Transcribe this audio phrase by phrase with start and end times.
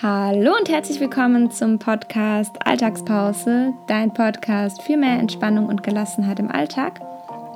[0.00, 6.52] Hallo und herzlich willkommen zum Podcast Alltagspause, dein Podcast für mehr Entspannung und Gelassenheit im
[6.52, 7.00] Alltag.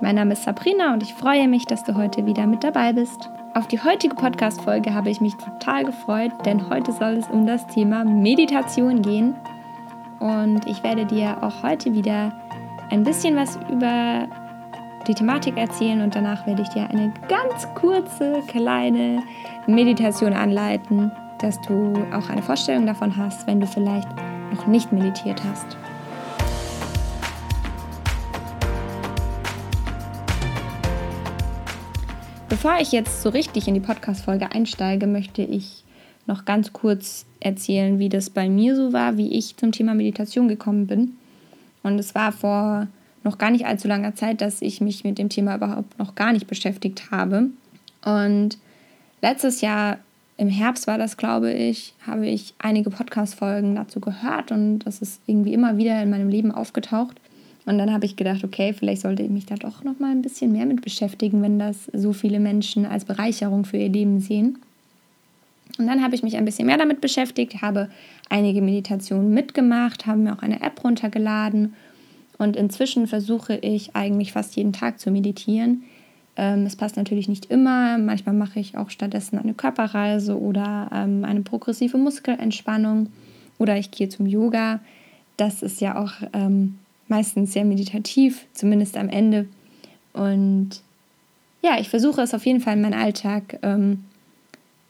[0.01, 3.31] Mein Name ist Sabrina und ich freue mich, dass du heute wieder mit dabei bist.
[3.55, 7.65] Auf die heutige Podcast-Folge habe ich mich total gefreut, denn heute soll es um das
[7.69, 9.37] Thema Meditation gehen.
[10.19, 12.33] Und ich werde dir auch heute wieder
[12.91, 14.27] ein bisschen was über
[15.07, 19.23] die Thematik erzählen und danach werde ich dir eine ganz kurze, kleine
[19.69, 21.13] Meditation anleiten,
[21.43, 24.09] dass du auch eine Vorstellung davon hast, wenn du vielleicht
[24.53, 25.77] noch nicht meditiert hast.
[32.49, 35.83] Bevor ich jetzt so richtig in die Podcast-Folge einsteige, möchte ich
[36.27, 40.47] noch ganz kurz erzählen, wie das bei mir so war, wie ich zum Thema Meditation
[40.47, 41.17] gekommen bin.
[41.83, 42.87] Und es war vor
[43.25, 46.33] noch gar nicht allzu langer Zeit, dass ich mich mit dem Thema überhaupt noch gar
[46.33, 47.49] nicht beschäftigt habe.
[48.05, 48.59] Und
[49.21, 49.99] letztes Jahr
[50.43, 55.21] im Herbst war das, glaube ich, habe ich einige Podcast-Folgen dazu gehört und das ist
[55.27, 57.17] irgendwie immer wieder in meinem Leben aufgetaucht.
[57.65, 60.21] Und dann habe ich gedacht, okay, vielleicht sollte ich mich da doch noch mal ein
[60.21, 64.59] bisschen mehr mit beschäftigen, wenn das so viele Menschen als Bereicherung für ihr Leben sehen.
[65.79, 67.89] Und dann habe ich mich ein bisschen mehr damit beschäftigt, habe
[68.29, 71.75] einige Meditationen mitgemacht, habe mir auch eine App runtergeladen
[72.37, 75.85] und inzwischen versuche ich eigentlich fast jeden Tag zu meditieren.
[76.37, 77.99] Ähm, es passt natürlich nicht immer.
[77.99, 83.09] Manchmal mache ich auch stattdessen eine Körperreise oder ähm, eine progressive Muskelentspannung
[83.59, 84.81] oder ich gehe zum Yoga.
[85.37, 89.47] Das ist ja auch ähm, meistens sehr meditativ, zumindest am Ende.
[90.13, 90.81] Und
[91.63, 94.05] ja, ich versuche es auf jeden Fall in meinen Alltag ähm,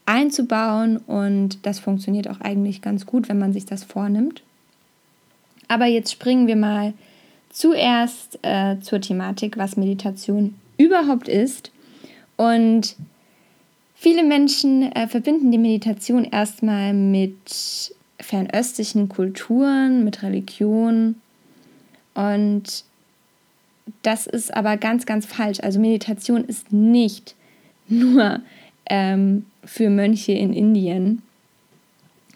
[0.05, 4.41] einzubauen und das funktioniert auch eigentlich ganz gut, wenn man sich das vornimmt.
[5.67, 6.93] Aber jetzt springen wir mal
[7.49, 11.71] zuerst äh, zur Thematik, was Meditation überhaupt ist.
[12.37, 12.95] Und
[13.95, 21.15] viele Menschen äh, verbinden die Meditation erstmal mit fernöstlichen Kulturen, mit Religion.
[22.13, 22.83] Und
[24.01, 25.59] das ist aber ganz, ganz falsch.
[25.61, 27.35] Also Meditation ist nicht
[27.87, 28.39] nur
[28.85, 31.21] ähm, für Mönche in Indien,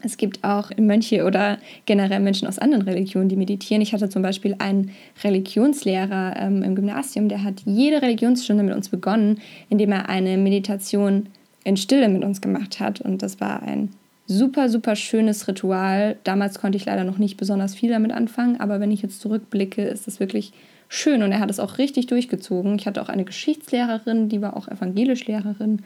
[0.04, 3.82] es gibt auch Mönche oder generell Menschen aus anderen Religionen, die meditieren.
[3.82, 4.92] Ich hatte zum Beispiel einen
[5.24, 11.28] Religionslehrer ähm, im Gymnasium, der hat jede Religionsstunde mit uns begonnen, indem er eine Meditation
[11.64, 13.02] in Stille mit uns gemacht hat.
[13.02, 13.90] Und das war ein
[14.28, 16.18] super, super schönes Ritual.
[16.24, 19.82] Damals konnte ich leider noch nicht besonders viel damit anfangen, aber wenn ich jetzt zurückblicke,
[19.82, 20.54] ist das wirklich
[20.90, 22.76] schön und er hat es auch richtig durchgezogen.
[22.76, 25.82] Ich hatte auch eine Geschichtslehrerin, die war auch Evangelischlehrerin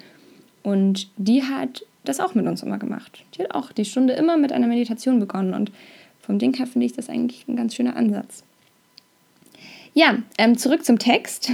[0.63, 3.23] und die hat das auch mit uns immer gemacht.
[3.35, 5.71] Die hat auch die Stunde immer mit einer Meditation begonnen und
[6.19, 8.43] vom Ding her finde ich das eigentlich ein ganz schöner Ansatz.
[9.93, 11.51] Ja, ähm, zurück zum Text.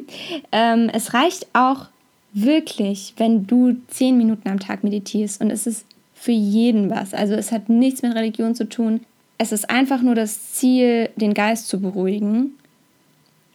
[0.52, 1.86] ähm, es reicht auch
[2.32, 7.14] wirklich, wenn du zehn Minuten am Tag meditierst und es ist für jeden was.
[7.14, 9.00] Also es hat nichts mit Religion zu tun.
[9.38, 12.57] Es ist einfach nur das Ziel, den Geist zu beruhigen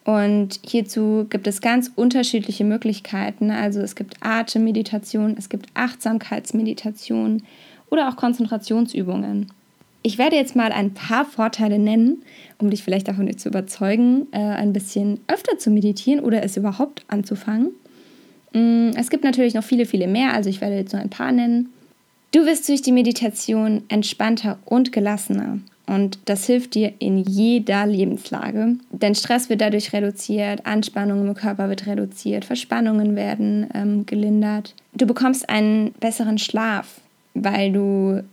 [0.06, 3.52] und hierzu gibt es ganz unterschiedliche Möglichkeiten.
[3.52, 7.44] Also es gibt Atemmeditation, es gibt Achtsamkeitsmeditation
[7.90, 9.52] oder auch Konzentrationsübungen.
[10.02, 12.24] Ich werde jetzt mal ein paar Vorteile nennen,
[12.58, 17.06] um dich vielleicht davon zu überzeugen, äh, ein bisschen öfter zu meditieren oder es überhaupt
[17.08, 17.70] anzufangen.
[18.52, 21.32] Mm, es gibt natürlich noch viele, viele mehr, also ich werde jetzt nur ein paar
[21.32, 21.70] nennen.
[22.32, 25.60] Du wirst durch die Meditation entspannter und gelassener.
[25.86, 28.78] Und das hilft dir in jeder Lebenslage.
[28.92, 34.76] Denn Stress wird dadurch reduziert, Anspannung im Körper wird reduziert, Verspannungen werden ähm, gelindert.
[34.94, 37.02] Du bekommst einen besseren Schlaf,
[37.34, 38.24] weil du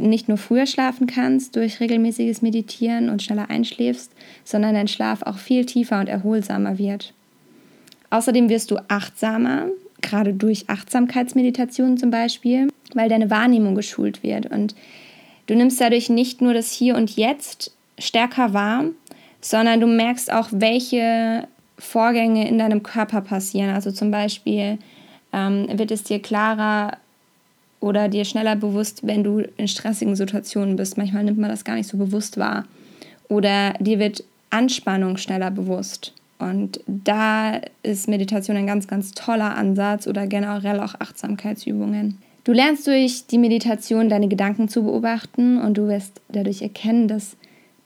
[0.00, 4.10] nicht nur früher schlafen kannst durch regelmäßiges Meditieren und schneller einschläfst,
[4.44, 7.12] sondern dein Schlaf auch viel tiefer und erholsamer wird.
[8.10, 9.66] Außerdem wirst du achtsamer,
[10.00, 14.74] gerade durch Achtsamkeitsmeditation zum Beispiel, weil deine Wahrnehmung geschult wird und
[15.46, 18.84] Du nimmst dadurch nicht nur das Hier und Jetzt stärker wahr,
[19.40, 21.46] sondern du merkst auch, welche
[21.78, 23.70] Vorgänge in deinem Körper passieren.
[23.70, 24.78] Also zum Beispiel
[25.32, 26.96] ähm, wird es dir klarer
[27.80, 30.96] oder dir schneller bewusst, wenn du in stressigen Situationen bist.
[30.96, 32.64] Manchmal nimmt man das gar nicht so bewusst wahr.
[33.28, 36.14] Oder dir wird Anspannung schneller bewusst.
[36.38, 42.18] Und da ist Meditation ein ganz, ganz toller Ansatz oder generell auch Achtsamkeitsübungen.
[42.44, 47.36] Du lernst durch die Meditation deine Gedanken zu beobachten und du wirst dadurch erkennen, dass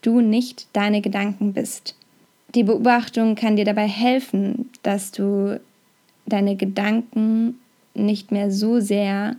[0.01, 1.95] du nicht deine Gedanken bist.
[2.55, 5.61] Die Beobachtung kann dir dabei helfen, dass du
[6.25, 7.59] deine Gedanken
[7.93, 9.37] nicht mehr so sehr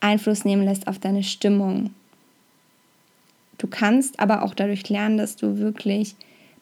[0.00, 1.90] Einfluss nehmen lässt auf deine Stimmung.
[3.58, 6.16] Du kannst aber auch dadurch lernen, dass du wirklich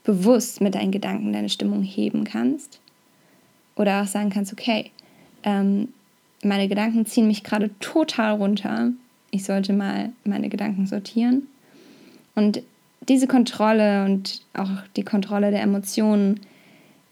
[0.04, 2.80] bewusst mit deinen Gedanken deine Stimmung heben kannst.
[3.74, 4.90] Oder auch sagen kannst, okay,
[5.44, 5.88] ähm,
[6.42, 8.92] meine Gedanken ziehen mich gerade total runter.
[9.30, 11.48] ich sollte mal meine Gedanken sortieren.
[12.34, 12.62] Und
[13.08, 16.40] diese Kontrolle und auch die Kontrolle der Emotionen,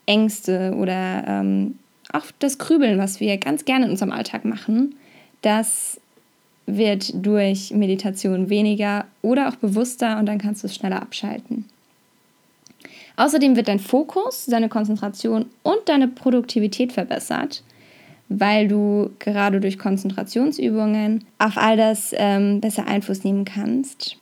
[0.07, 1.79] Ängste oder ähm,
[2.13, 4.95] auch das Grübeln, was wir ganz gerne in unserem Alltag machen,
[5.43, 6.01] das
[6.67, 11.65] wird durch Meditation weniger oder auch bewusster und dann kannst du es schneller abschalten.
[13.17, 17.63] Außerdem wird dein Fokus, deine Konzentration und deine Produktivität verbessert,
[18.31, 24.17] weil du gerade durch Konzentrationsübungen auf all das ähm, besser Einfluss nehmen kannst.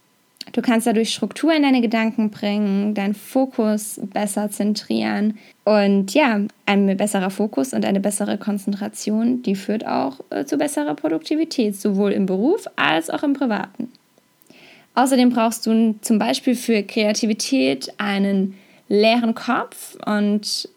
[0.52, 5.38] Du kannst dadurch Struktur in deine Gedanken bringen, deinen Fokus besser zentrieren.
[5.64, 10.94] Und ja, ein besserer Fokus und eine bessere Konzentration, die führt auch äh, zu besserer
[10.94, 13.92] Produktivität, sowohl im Beruf als auch im Privaten.
[14.94, 18.54] Außerdem brauchst du zum Beispiel für Kreativität einen
[18.88, 20.68] leeren Kopf und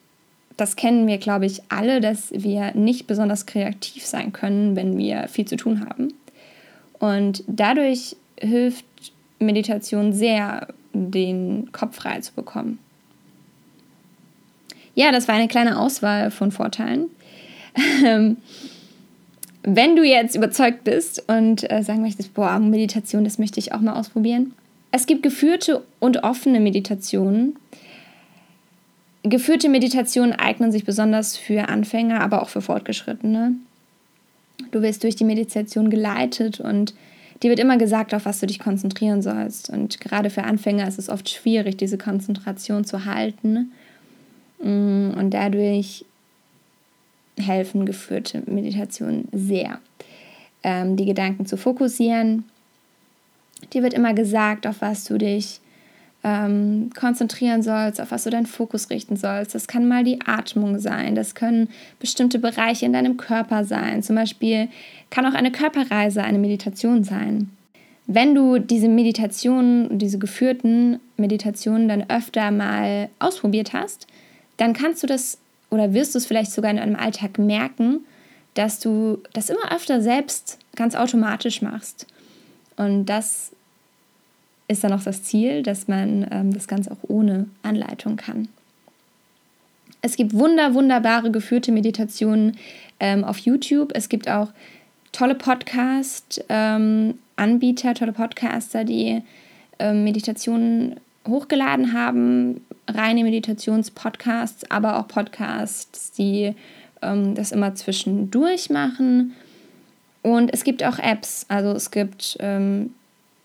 [0.61, 5.27] das kennen wir, glaube ich, alle, dass wir nicht besonders kreativ sein können, wenn wir
[5.27, 6.13] viel zu tun haben.
[6.99, 8.85] Und dadurch hilft
[9.39, 12.77] Meditation sehr, den Kopf frei zu bekommen.
[14.93, 17.07] Ja, das war eine kleine Auswahl von Vorteilen.
[18.05, 18.37] Ähm,
[19.63, 23.79] wenn du jetzt überzeugt bist und äh, sagen möchtest, boah, Meditation, das möchte ich auch
[23.79, 24.53] mal ausprobieren.
[24.91, 27.55] Es gibt geführte und offene Meditationen.
[29.23, 33.53] Geführte Meditationen eignen sich besonders für Anfänger, aber auch für Fortgeschrittene.
[34.71, 36.95] Du wirst durch die Meditation geleitet und
[37.43, 39.69] dir wird immer gesagt, auf was du dich konzentrieren sollst.
[39.69, 43.71] Und gerade für Anfänger ist es oft schwierig, diese Konzentration zu halten.
[44.61, 46.05] Mm, und dadurch
[47.37, 49.79] helfen geführte Meditationen sehr,
[50.63, 52.45] ähm, die Gedanken zu fokussieren.
[53.73, 55.59] Dir wird immer gesagt, auf was du dich
[56.23, 59.55] ähm, konzentrieren sollst, auf was du deinen Fokus richten sollst.
[59.55, 61.69] Das kann mal die Atmung sein, das können
[61.99, 64.03] bestimmte Bereiche in deinem Körper sein.
[64.03, 64.67] Zum Beispiel
[65.09, 67.49] kann auch eine Körperreise eine Meditation sein.
[68.07, 74.07] Wenn du diese Meditationen, diese geführten Meditationen dann öfter mal ausprobiert hast,
[74.57, 75.37] dann kannst du das
[75.69, 78.01] oder wirst du es vielleicht sogar in deinem Alltag merken,
[78.53, 82.05] dass du das immer öfter selbst ganz automatisch machst.
[82.75, 83.51] Und das
[84.71, 88.47] ist dann auch das Ziel, dass man ähm, das Ganze auch ohne Anleitung kann.
[90.01, 92.57] Es gibt wunder, wunderbare geführte Meditationen
[92.99, 93.91] ähm, auf YouTube.
[93.93, 94.47] Es gibt auch
[95.11, 99.21] tolle Podcast-Anbieter, ähm, tolle Podcaster, die
[99.77, 100.95] ähm, Meditationen
[101.27, 102.65] hochgeladen haben.
[102.87, 106.55] Reine Meditationspodcasts, aber auch Podcasts, die
[107.01, 109.35] ähm, das immer zwischendurch machen.
[110.23, 111.45] Und es gibt auch Apps.
[111.47, 112.93] Also es gibt ähm,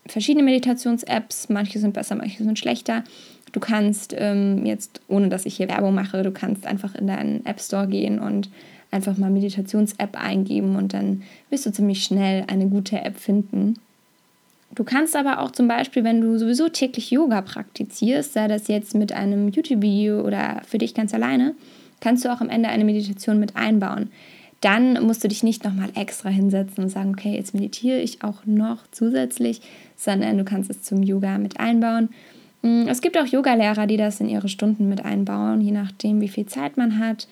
[0.07, 1.49] verschiedene Meditations-Apps.
[1.49, 3.03] Manche sind besser, manche sind schlechter.
[3.51, 7.45] Du kannst ähm, jetzt, ohne dass ich hier Werbung mache, du kannst einfach in deinen
[7.45, 8.49] App Store gehen und
[8.91, 13.75] einfach mal Meditations-App eingeben und dann wirst du ziemlich schnell eine gute App finden.
[14.75, 18.95] Du kannst aber auch zum Beispiel, wenn du sowieso täglich Yoga praktizierst, sei das jetzt
[18.95, 21.55] mit einem YouTube-Video oder für dich ganz alleine,
[21.99, 24.11] kannst du auch am Ende eine Meditation mit einbauen
[24.61, 28.45] dann musst du dich nicht nochmal extra hinsetzen und sagen, okay, jetzt meditiere ich auch
[28.45, 29.61] noch zusätzlich,
[29.95, 32.09] sondern du kannst es zum Yoga mit einbauen.
[32.63, 36.27] Mm, es gibt auch Yogalehrer, die das in ihre Stunden mit einbauen, je nachdem, wie
[36.27, 37.27] viel Zeit man hat.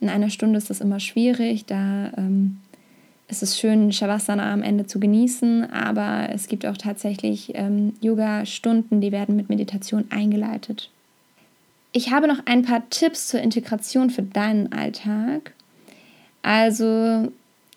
[0.00, 2.58] In einer Stunde ist das immer schwierig, da ähm,
[3.28, 9.00] ist es schön, Shavasana am Ende zu genießen, aber es gibt auch tatsächlich ähm, Yoga-Stunden,
[9.00, 10.90] die werden mit Meditation eingeleitet.
[11.92, 15.52] Ich habe noch ein paar Tipps zur Integration für deinen Alltag.
[16.42, 17.32] Also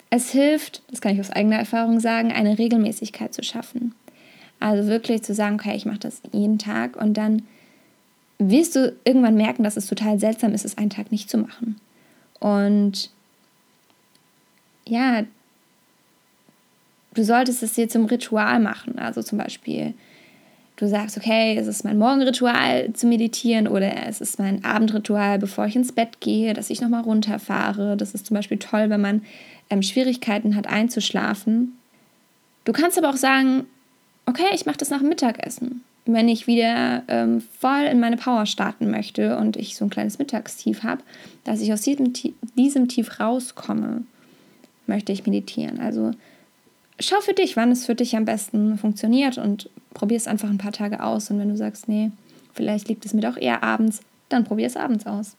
[0.09, 3.93] es hilft, das kann ich aus eigener Erfahrung sagen, eine Regelmäßigkeit zu schaffen.
[4.59, 7.43] Also wirklich zu sagen, okay, ich mache das jeden Tag und dann
[8.37, 11.79] wirst du irgendwann merken, dass es total seltsam ist, es einen Tag nicht zu machen.
[12.39, 13.09] Und
[14.87, 15.23] ja,
[17.13, 18.99] du solltest es dir zum Ritual machen.
[18.99, 19.93] Also zum Beispiel
[20.77, 25.65] du sagst, okay, es ist mein Morgenritual zu meditieren oder es ist mein Abendritual, bevor
[25.65, 27.95] ich ins Bett gehe, dass ich nochmal runterfahre.
[27.97, 29.23] Das ist zum Beispiel toll, wenn man
[29.69, 31.77] ähm, Schwierigkeiten hat einzuschlafen.
[32.65, 33.65] Du kannst aber auch sagen,
[34.25, 35.83] okay, ich mache das nach dem Mittagessen.
[36.07, 40.19] Wenn ich wieder ähm, voll in meine Power starten möchte und ich so ein kleines
[40.19, 41.01] Mittagstief habe,
[41.43, 42.13] dass ich aus diesem,
[42.55, 44.03] diesem Tief rauskomme,
[44.87, 45.79] möchte ich meditieren.
[45.79, 46.11] Also
[46.99, 50.57] schau für dich, wann es für dich am besten funktioniert und probier es einfach ein
[50.57, 51.29] paar Tage aus.
[51.29, 52.11] Und wenn du sagst, nee,
[52.53, 55.35] vielleicht liegt es mir doch eher abends, dann probier es abends aus.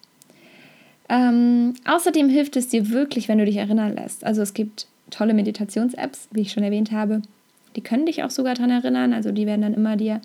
[1.09, 4.25] Ähm, außerdem hilft es dir wirklich, wenn du dich erinnern lässt.
[4.25, 7.23] Also es gibt tolle Meditations-Apps, wie ich schon erwähnt habe.
[7.77, 9.13] Die können dich auch sogar daran erinnern.
[9.13, 10.21] Also die werden dann immer dir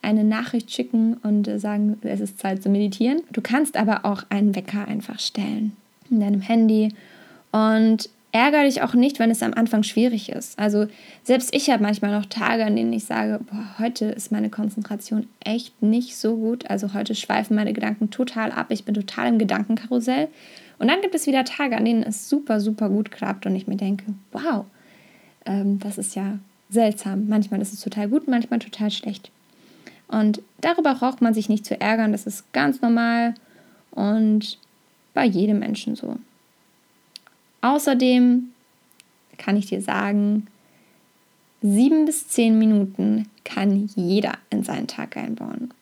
[0.00, 3.22] eine Nachricht schicken und äh, sagen, es ist Zeit zu meditieren.
[3.30, 5.76] Du kannst aber auch einen Wecker einfach stellen
[6.10, 6.92] in deinem Handy.
[7.52, 10.58] Und ärgere dich auch nicht, wenn es am Anfang schwierig ist.
[10.58, 10.86] Also
[11.22, 15.28] selbst ich habe manchmal noch Tage, an denen ich sage, boah, heute ist meine Konzentration
[15.44, 16.68] echt nicht so gut.
[16.70, 18.66] Also heute schweifen meine Gedanken total ab.
[18.70, 20.28] Ich bin total im Gedankenkarussell.
[20.78, 23.68] Und dann gibt es wieder Tage, an denen es super, super gut klappt und ich
[23.68, 24.64] mir denke, wow,
[25.44, 26.38] ähm, das ist ja
[26.70, 27.28] seltsam.
[27.28, 29.30] Manchmal ist es total gut, manchmal total schlecht.
[30.08, 32.12] Und darüber braucht man sich nicht zu ärgern.
[32.12, 33.34] Das ist ganz normal
[33.90, 34.58] und
[35.14, 36.16] bei jedem Menschen so.
[37.62, 38.50] Außerdem
[39.38, 40.46] kann ich dir sagen,
[41.62, 45.72] sieben bis zehn Minuten kann jeder in seinen Tag einbauen.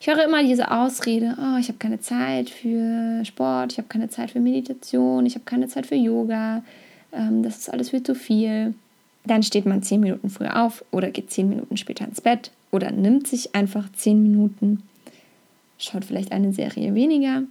[0.00, 4.10] Ich höre immer diese Ausrede, oh, ich habe keine Zeit für Sport, ich habe keine
[4.10, 6.62] Zeit für Meditation, ich habe keine Zeit für Yoga,
[7.12, 8.74] ähm, das ist alles viel zu viel.
[9.24, 12.90] Dann steht man zehn Minuten früher auf oder geht zehn Minuten später ins Bett oder
[12.90, 14.82] nimmt sich einfach zehn Minuten,
[15.78, 17.44] schaut vielleicht eine Serie weniger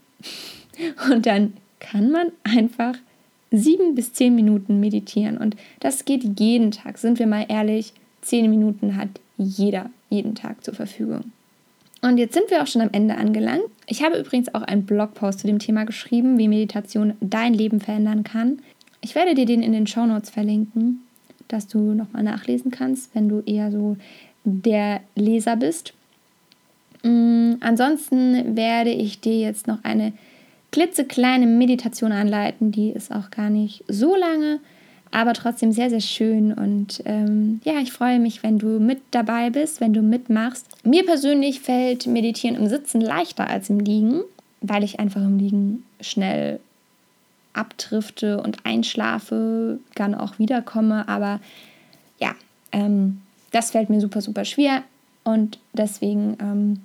[1.12, 2.96] und dann kann man einfach
[3.51, 5.38] sieben bis zehn Minuten meditieren.
[5.38, 6.98] Und das geht jeden Tag.
[6.98, 11.31] Sind wir mal ehrlich, zehn Minuten hat jeder jeden Tag zur Verfügung.
[12.01, 13.65] Und jetzt sind wir auch schon am Ende angelangt.
[13.86, 18.24] Ich habe übrigens auch einen Blogpost zu dem Thema geschrieben, wie Meditation dein Leben verändern
[18.24, 18.60] kann.
[19.01, 21.03] Ich werde dir den in den Show Notes verlinken,
[21.48, 23.98] dass du nochmal nachlesen kannst, wenn du eher so
[24.43, 25.93] der Leser bist.
[27.03, 30.13] Mm, ansonsten werde ich dir jetzt noch eine
[30.72, 32.72] klitzekleine Meditation anleiten.
[32.72, 34.60] Die ist auch gar nicht so lange,
[35.12, 36.54] aber trotzdem sehr, sehr schön.
[36.54, 40.66] Und ähm, ja, ich freue mich, wenn du mit dabei bist, wenn du mitmachst.
[40.84, 44.22] Mir persönlich fällt Meditieren im Sitzen leichter als im Liegen,
[44.62, 46.60] weil ich einfach im Liegen schnell
[47.54, 51.08] abdrifte und einschlafe, dann auch wiederkomme.
[51.10, 51.42] Aber
[52.20, 52.34] ja,
[52.72, 54.84] ähm, das fällt mir super, super schwer.
[55.24, 56.82] Und deswegen ähm,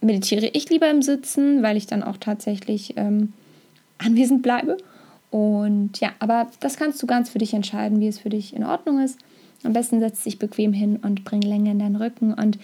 [0.00, 3.32] meditiere ich lieber im Sitzen, weil ich dann auch tatsächlich ähm,
[3.98, 4.76] anwesend bleibe.
[5.30, 8.64] Und ja, aber das kannst du ganz für dich entscheiden, wie es für dich in
[8.64, 9.18] Ordnung ist.
[9.64, 12.32] Am besten setzt dich bequem hin und bring Länge in deinen Rücken.
[12.32, 12.58] Und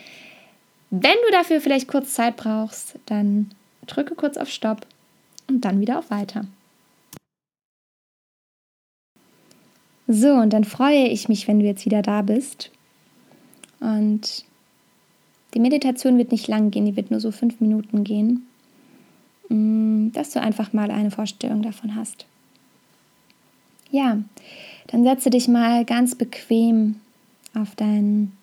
[0.90, 3.50] wenn du dafür vielleicht kurz Zeit brauchst, dann
[3.86, 4.86] drücke kurz auf Stopp
[5.48, 6.46] und dann wieder auf Weiter.
[10.06, 12.70] So, und dann freue ich mich, wenn du jetzt wieder da bist.
[13.80, 14.44] Und
[15.54, 18.46] die Meditation wird nicht lang gehen, die wird nur so fünf Minuten gehen,
[19.48, 22.26] mm, dass du einfach mal eine Vorstellung davon hast.
[23.90, 24.18] Ja,
[24.88, 26.96] dann setze dich mal ganz bequem
[27.54, 28.36] auf deinen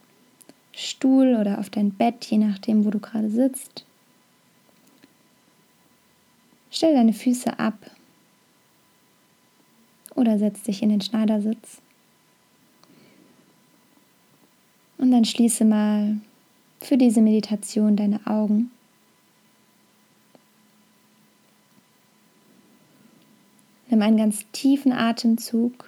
[0.71, 3.85] Stuhl oder auf dein Bett, je nachdem, wo du gerade sitzt.
[6.71, 7.75] Stell deine Füße ab
[10.15, 11.81] oder setz dich in den Schneidersitz.
[14.97, 16.17] Und dann schließe mal
[16.83, 18.71] für diese Meditation deine Augen.
[23.89, 25.85] Nimm einen ganz tiefen Atemzug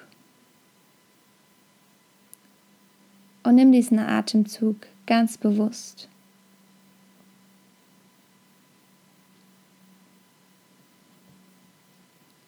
[3.43, 6.09] und nimm diesen Atemzug ganz bewusst.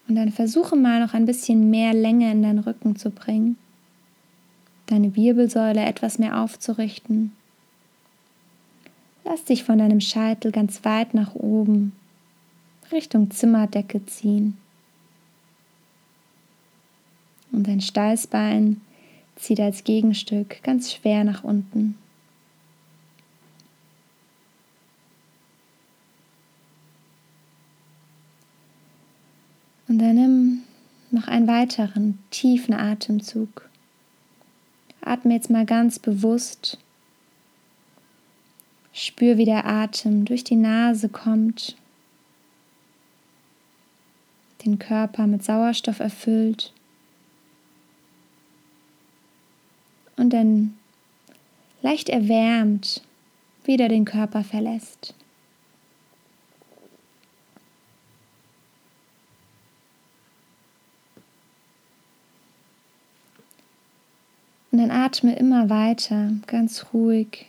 [0.08, 3.58] Und dann versuche mal noch ein bisschen mehr Länge in deinen Rücken zu bringen,
[4.86, 7.32] deine Wirbelsäule etwas mehr aufzurichten
[9.28, 11.90] Lass dich von deinem Scheitel ganz weit nach oben
[12.92, 14.56] Richtung Zimmerdecke ziehen.
[17.50, 18.80] Und dein Steißbein
[19.34, 21.98] zieht als Gegenstück ganz schwer nach unten.
[29.88, 30.62] Und dann nimm
[31.10, 33.68] noch einen weiteren tiefen Atemzug.
[35.00, 36.78] Atme jetzt mal ganz bewusst
[38.98, 41.76] Spür, wie der Atem durch die Nase kommt,
[44.64, 46.72] den Körper mit Sauerstoff erfüllt
[50.16, 50.78] und dann
[51.82, 53.02] leicht erwärmt
[53.64, 55.12] wieder den Körper verlässt.
[64.72, 67.46] Und dann atme immer weiter, ganz ruhig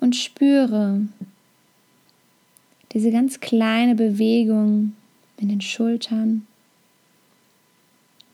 [0.00, 1.02] und spüre
[2.92, 4.96] diese ganz kleine Bewegung
[5.36, 6.46] in den Schultern,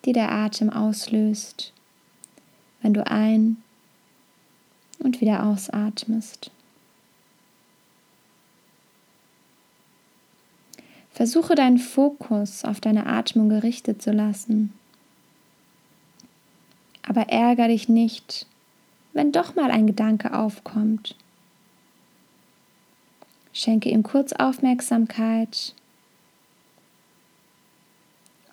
[0.05, 1.73] die der Atem auslöst,
[2.81, 3.59] wenn du ein-
[5.01, 6.51] und wieder ausatmest.
[11.11, 14.73] Versuche deinen Fokus auf deine Atmung gerichtet zu lassen.
[17.03, 18.47] Aber ärgere dich nicht,
[19.13, 21.17] wenn doch mal ein Gedanke aufkommt
[23.57, 25.73] Schenke ihm kurz Aufmerksamkeit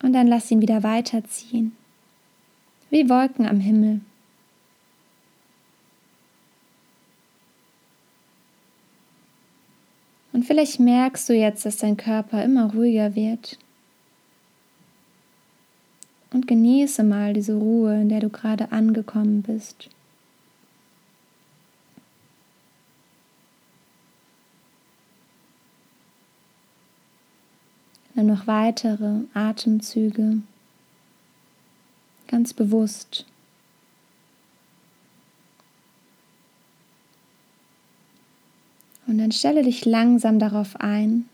[0.00, 1.76] Und dann lass ihn wieder weiterziehen,
[2.88, 4.00] wie Wolken am Himmel.
[10.32, 13.58] Und vielleicht merkst du jetzt, dass dein Körper immer ruhiger wird.
[16.32, 19.90] Und genieße mal diese Ruhe, in der du gerade angekommen bist.
[28.14, 30.42] Nimm noch weitere Atemzüge
[32.28, 33.26] ganz bewusst.
[39.06, 41.28] Und dann stelle dich langsam darauf ein,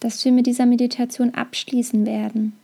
[0.00, 2.54] dass wir mit dieser Meditation abschließen werden.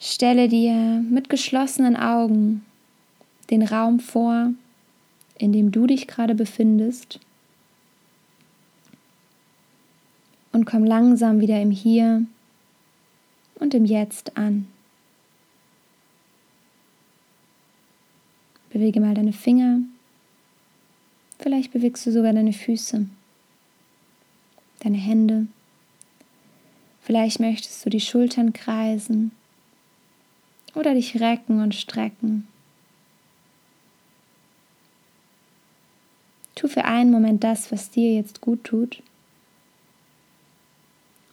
[0.00, 2.64] Stelle dir mit geschlossenen Augen
[3.50, 4.52] den Raum vor,
[5.36, 7.20] in dem du dich gerade befindest
[10.52, 12.24] und komm langsam wieder im Hier
[13.56, 14.66] und im Jetzt an.
[18.70, 19.80] Bewege mal deine Finger.
[21.38, 23.06] Vielleicht bewegst du sogar deine Füße,
[24.80, 25.46] deine Hände.
[27.00, 29.30] Vielleicht möchtest du die Schultern kreisen
[30.74, 32.46] oder dich recken und strecken.
[36.54, 39.02] Tu für einen Moment das, was dir jetzt gut tut.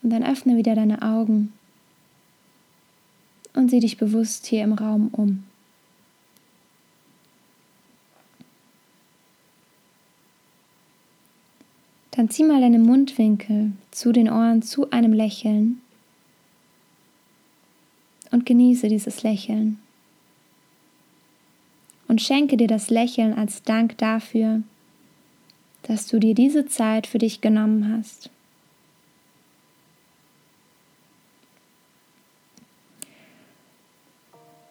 [0.05, 1.51] Und dann öffne wieder deine Augen
[3.55, 5.43] und sieh dich bewusst hier im Raum um.
[12.11, 15.81] Dann zieh mal deine Mundwinkel zu den Ohren zu einem Lächeln
[18.29, 19.79] und genieße dieses Lächeln.
[22.07, 24.61] Und schenke dir das Lächeln als Dank dafür,
[25.81, 28.29] dass du dir diese Zeit für dich genommen hast.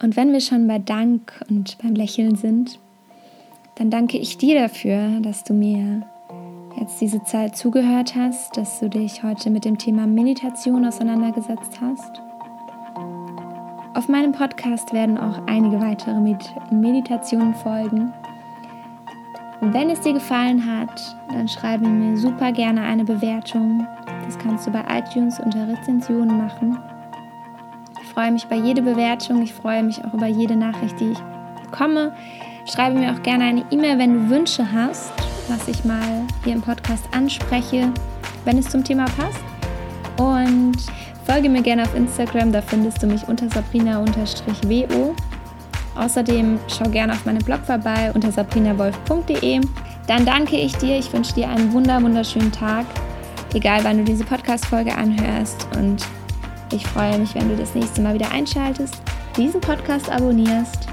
[0.05, 2.79] Und wenn wir schon bei Dank und beim Lächeln sind,
[3.77, 6.03] dann danke ich dir dafür, dass du mir
[6.79, 12.21] jetzt diese Zeit zugehört hast, dass du dich heute mit dem Thema Meditation auseinandergesetzt hast.
[13.95, 18.13] Auf meinem Podcast werden auch einige weitere Med Meditationen folgen.
[19.63, 23.87] Wenn es dir gefallen hat, dann schreibe mir super gerne eine Bewertung.
[24.27, 26.77] Das kannst du bei iTunes unter Rezensionen machen.
[28.15, 29.43] Ich freue mich bei jeder Bewertung.
[29.43, 31.19] Ich freue mich auch über jede Nachricht, die ich
[31.65, 32.13] bekomme.
[32.65, 35.13] Schreibe mir auch gerne eine E-Mail, wenn du Wünsche hast
[35.49, 37.93] was ich mal hier im Podcast anspreche,
[38.45, 39.43] wenn es zum Thema passt.
[40.19, 40.77] Und
[41.27, 45.15] folge mir gerne auf Instagram, da findest du mich unter sabrina-wo.
[45.97, 49.61] Außerdem schau gerne auf meinem Blog vorbei unter sabrinawolf.de.
[50.07, 52.85] Dann danke ich dir, ich wünsche dir einen wunder wunderschönen Tag,
[53.55, 55.69] egal wann du diese Podcast-Folge anhörst.
[55.79, 56.05] Und
[56.75, 59.01] ich freue mich, wenn du das nächste Mal wieder einschaltest,
[59.37, 60.89] diesen Podcast abonnierst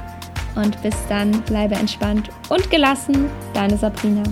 [0.55, 4.23] und bis dann, bleibe entspannt und gelassen, deine Sabrina.